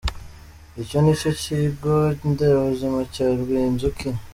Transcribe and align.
Icyo 0.81 0.97
nicyo 1.01 1.31
kigo 1.41 1.93
nderabuzima 2.29 2.99
cya 3.13 3.25
Rwinzuki. 3.41 4.07